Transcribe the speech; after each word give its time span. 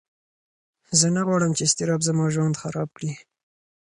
زه 0.99 1.07
نه 1.15 1.21
غواړم 1.27 1.51
چې 1.57 1.63
اضطراب 1.67 2.01
زما 2.07 2.25
ژوند 2.33 2.59
خراب 2.63 2.89
کړي. 2.97 3.11